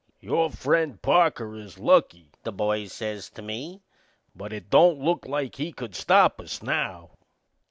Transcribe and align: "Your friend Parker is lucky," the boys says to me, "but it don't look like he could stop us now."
"Your 0.19 0.49
friend 0.49 0.99
Parker 0.99 1.55
is 1.55 1.77
lucky," 1.77 2.31
the 2.41 2.51
boys 2.51 2.91
says 2.91 3.29
to 3.29 3.43
me, 3.43 3.83
"but 4.35 4.51
it 4.51 4.71
don't 4.71 4.97
look 4.99 5.27
like 5.27 5.57
he 5.57 5.71
could 5.71 5.93
stop 5.93 6.41
us 6.41 6.63
now." 6.63 7.11